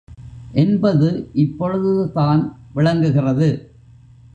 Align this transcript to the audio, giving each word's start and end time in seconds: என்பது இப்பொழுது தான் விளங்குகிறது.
என்பது 0.53 1.09
இப்பொழுது 1.33 2.11
தான் 2.11 2.41
விளங்குகிறது. 2.73 3.49